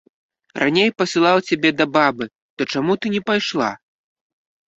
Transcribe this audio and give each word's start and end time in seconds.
Раней 0.61 0.89
пасылаў 1.01 1.37
цябе 1.47 1.69
да 1.81 1.85
бабы, 1.99 2.25
то 2.55 2.67
чаму 2.75 2.97
ты 3.03 3.13
не 3.19 3.23
пайшла? 3.29 3.71